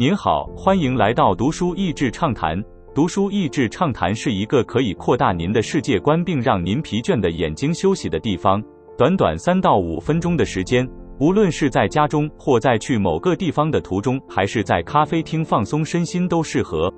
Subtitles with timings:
[0.00, 2.58] 您好，欢迎来到读书益智畅谈。
[2.94, 8.64] 读书益智畅谈是一个可以扩大您的世界观，并让您疲倦的眼睛休息的地方。
[8.96, 16.90] 短短三到五分钟的时间，无论是在家中，或在去某个地方的途中，还是在咖啡厅放松身心，都适合。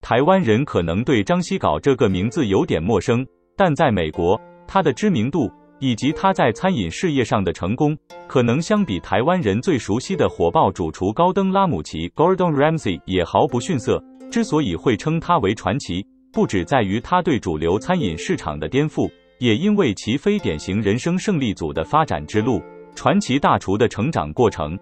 [0.00, 3.26] 台湾人可能对张西镐这个名字有点陌生，
[3.56, 5.50] 但在美国，他的知名度
[5.84, 7.94] 以及他在餐饮事业上的成功，
[8.26, 14.02] 可能相比台湾人最熟悉的火爆主厨高登拉姆齐 （Gordon Ramsay） 也毫不逊色。
[14.30, 22.62] 之所以会称他为传奇，不只在于他对主流餐饮市场的颠覆，也因为其非典型人生胜利组的发展之路，
[22.94, 24.78] 传奇大厨的成长过程。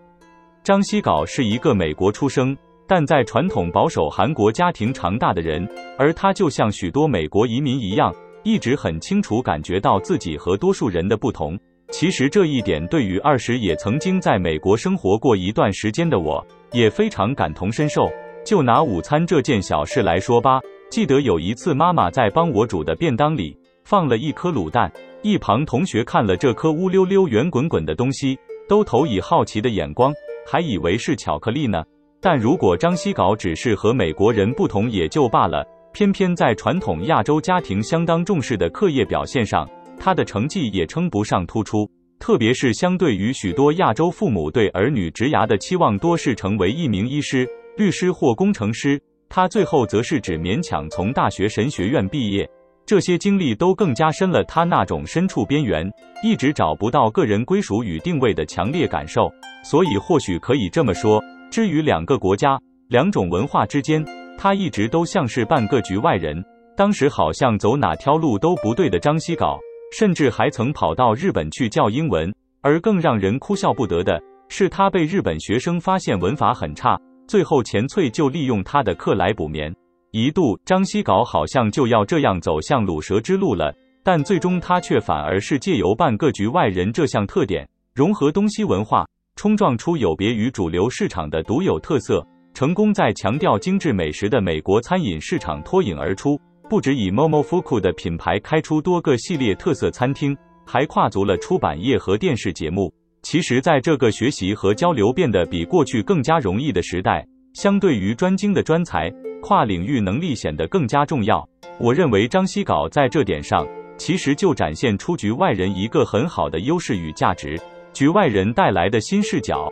[0.62, 2.57] 张西镐是一个美国出生。
[2.87, 8.12] 但在传统保守韩国家庭长大的人，而他就像许多美国移民一样，
[8.43, 11.59] 一直很清楚感觉到自己和多数人的不同。
[11.91, 18.11] 其实这一点对于二十也曾经在美国生活过一段时间的我，也非常感同身受。
[18.45, 20.59] 就拿午餐这件小事来说吧，
[20.91, 24.91] 记得有一次妈妈在帮我煮的便当里放了一颗卤蛋，
[25.23, 30.12] 一旁同学看了这颗乌溜溜、圆滚滚的东西，都投以好奇的眼光，
[30.47, 31.84] 还以为是巧克力呢。
[32.21, 39.69] 但如果张西镐只是和美国人不同也就罢了，偏偏在传统亚洲家庭相当重视的课业表现上，
[39.99, 41.89] 他的成绩也称不上突出。
[42.19, 52.49] 特别是相对于许多亚洲父母对儿女职涯的期望多是成为一名医师、律师或工程师，他最后则是只勉强从大学神学院毕业。
[52.87, 55.89] 这些经历都更加深了他那种身处边缘、
[56.23, 59.29] 一直找不到个人归属与定位的强烈感受。
[59.65, 61.23] 所以，或许可以这么说。
[61.51, 64.05] 至于两个国家、两种文化之间，
[64.43, 66.45] 他一直都像是半个局外人。
[66.77, 69.57] 当时好像走哪条路都不对的张西镐，
[69.97, 72.29] 甚至还曾跑到日本去教英文。
[72.61, 79.73] 而更让人哭笑不得的是，他被日本学生发现文法很差，最后钱翠就利用他的课来补眠。
[80.11, 83.72] 一度张西镐好像就要这样走向卤蛇之路了，
[84.03, 87.65] 但最终他却反而是借由半个局外人这项特点，
[87.95, 89.06] 融合东西文化。
[89.37, 96.41] 冲撞出有别于主流市场的独有特色，成功在强调精致美食的美国餐饮市场脱颖而出。
[96.69, 100.37] 不止以 Momofuku 的品牌开出多个系列特色餐厅，
[100.67, 102.93] 还跨足了出版业和电视节目。
[103.23, 111.47] 其实，在这个学习和交流变得比过去更加容易的时代，相对于专精的专才，跨领域能力显得更加重要。
[111.79, 113.67] 我认为张西镐在这点上，
[113.99, 117.61] 其实就展现出局外人一个很好的优势与价值。
[117.93, 119.71] 局外人带来的新视角，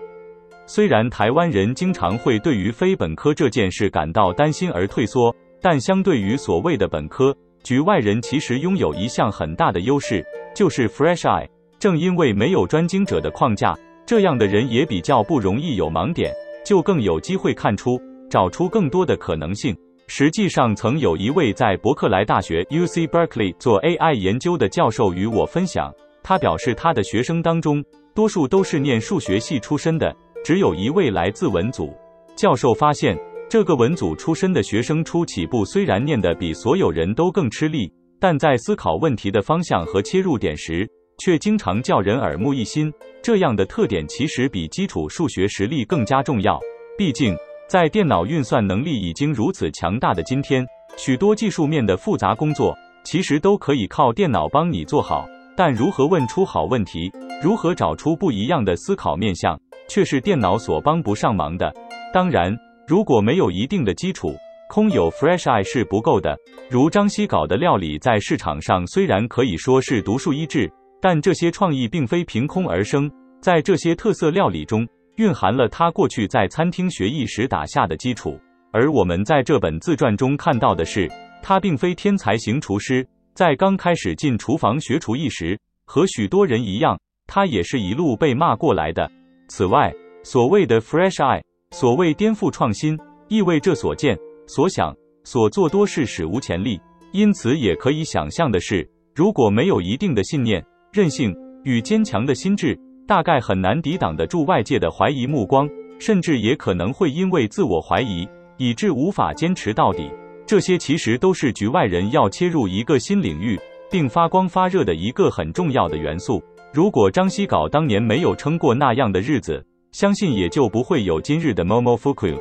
[0.72, 11.44] 虽然台湾人经常会对于非本科这件事感到担心而退缩，但相对于所谓的本科，局外人其实拥有一项很大的优势，就是 fresh eye。
[11.80, 13.76] 正因为没有专精者的框架，
[14.06, 16.32] 这样的人也比较不容易有盲点，
[16.64, 18.00] 就更有机会看出、
[18.30, 19.76] 找出更多的可能性。
[20.06, 25.92] 实际上，曾有一位在伯克莱大学 （UC Berkeley） 做 AI 研究的教授与我分享，
[26.22, 27.84] 他表示他的学生当中。
[28.12, 30.14] 多数都是念数学系出身的，
[30.44, 31.92] 只有一位来自文组。
[32.36, 33.18] 教授发现，
[33.48, 42.92] 这个文组出身的学生初起步虽然念得比所有人都更吃力，但在思考问题的方向和切入点时，却经常叫人耳目一新。
[43.22, 46.58] 这样的特点其实比基础数学实力更加重要。
[46.96, 47.36] 毕竟，
[47.68, 52.74] 在电脑运算能力已经如此强大的今天，许多技术面的复杂工作
[53.04, 55.26] 其实都可以靠电脑帮你做好。
[55.56, 57.10] 但如何问出好问题，
[57.42, 61.74] 如何找出不一样的思考面向，却是电脑所帮不上忙的。
[62.14, 62.56] 当然，
[62.86, 64.32] 如果没有一定的基础，
[64.68, 66.38] 空有 fresh eye 是不够的。
[66.70, 70.70] 如张西搞的料理，在市场上虽然可以说是独树一帜，
[71.02, 73.10] 但这些创意并非凭空而生。
[73.40, 74.86] 在这些特色料理中，
[75.16, 78.38] 蕴含了他过去在餐厅学艺时打下的基础。
[78.72, 81.10] 而我们在这本自传中看到的是，
[81.42, 83.04] 他并非天才型厨师。
[83.34, 86.96] 在刚开始进厨房学厨艺时，和许多人一样，
[87.26, 89.10] 他也是一路被骂过来的。
[89.50, 91.42] 此外，所谓的 fresh eye，
[91.72, 94.16] 所谓颠覆创新，意味着所见、
[94.46, 94.94] 所想、
[95.24, 96.80] 所做多是史无前例。
[97.12, 105.68] 因此，也可以想象的是，如果没有一定的信念、韧性与坚强的心智，大概很难抵挡得住外界的怀疑目光，
[105.98, 110.08] 甚至也可能会因为自我怀疑，以致无法坚持到底。
[110.46, 113.58] 这些其实都是局外人要切入一个新领域
[113.90, 116.40] 并发光发热的一个很重要的元素。
[116.72, 122.40] 如果张西镐当年没有撑过那样的日子，相信也就不会有今日的 Momofuku。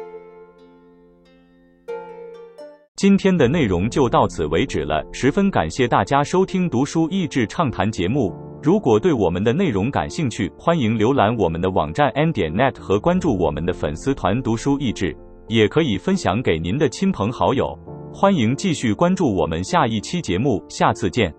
[2.95, 8.31] 今天的内容就到此为止了，十分感谢大家收听读书益智畅谈节目。
[8.61, 15.15] 如果对我们的内容感兴趣，欢迎浏览我们的网站 n 点 net 和关注我们的粉丝团读书益智，
[15.47, 17.75] 也可以分享给您的亲朋好友。
[18.13, 21.33] 欢迎继续关注我们下一期节目，下次见。